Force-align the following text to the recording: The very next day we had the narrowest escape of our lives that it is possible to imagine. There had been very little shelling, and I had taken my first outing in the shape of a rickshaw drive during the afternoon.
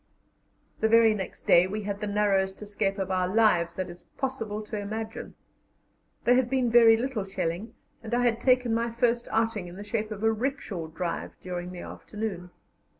The 0.79 0.89
very 0.89 1.13
next 1.13 1.45
day 1.45 1.67
we 1.67 1.83
had 1.83 2.01
the 2.01 2.07
narrowest 2.07 2.59
escape 2.63 2.97
of 2.97 3.11
our 3.11 3.27
lives 3.27 3.75
that 3.75 3.87
it 3.87 3.97
is 3.97 4.03
possible 4.17 4.63
to 4.63 4.75
imagine. 4.79 5.35
There 6.23 6.33
had 6.33 6.49
been 6.49 6.71
very 6.71 6.97
little 6.97 7.23
shelling, 7.23 7.75
and 8.01 8.11
I 8.15 8.23
had 8.23 8.41
taken 8.41 8.73
my 8.73 8.89
first 8.91 9.27
outing 9.29 9.67
in 9.67 9.75
the 9.75 9.83
shape 9.83 10.09
of 10.09 10.23
a 10.23 10.31
rickshaw 10.31 10.87
drive 10.87 11.33
during 11.43 11.71
the 11.71 11.81
afternoon. 11.81 12.49